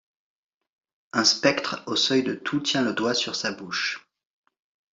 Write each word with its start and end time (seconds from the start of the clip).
Un 1.13 1.23
spectre 1.23 1.83
au 1.85 1.95
seuil 1.95 2.23
de 2.23 2.33
tout 2.33 2.59
tient 2.59 2.81
le 2.81 2.93
doigt 2.93 3.13
sur 3.13 3.35
sa 3.35 3.51
bouche. 3.51 4.03